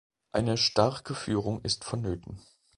Eine 0.31 0.57
starke 0.57 1.13
Führung 1.13 1.61
ist 1.63 1.83
vonnöten. 1.83 2.41